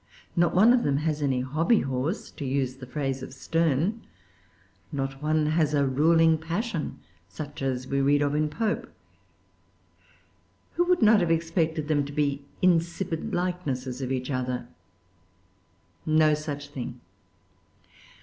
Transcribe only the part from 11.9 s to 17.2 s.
to be insipid likenesses of each other? No such thing.